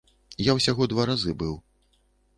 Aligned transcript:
Я 0.45 0.55
ўсяго 0.59 0.87
два 0.93 1.05
разы 1.11 1.37
быў. 1.45 1.55